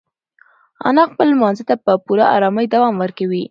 انا 0.87 1.03
خپل 1.11 1.25
لمانځه 1.33 1.63
ته 1.69 1.75
په 1.85 1.91
پوره 2.05 2.25
ارامۍ 2.35 2.65
دوام 2.73 2.93
ورکوي. 3.03 3.43